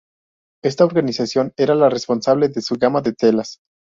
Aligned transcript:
En 0.63 0.69
esta 0.69 0.83
organización 0.83 1.53
era 1.57 1.75
la 1.75 1.87
responsable 1.87 2.49
de 2.49 2.63
su 2.63 2.73
gama 2.77 3.01
de 3.01 3.13
telas. 3.13 3.59